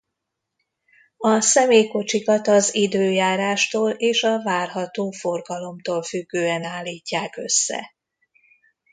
[1.17, 7.93] A személykocsikat az időjárástól és a várható forgalomtól függően állítják össze.